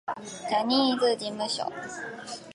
[0.49, 1.71] ジャニーズ事務所